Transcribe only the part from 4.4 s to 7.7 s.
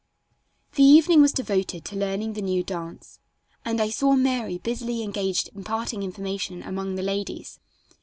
busily engaged imparting information among the ladies.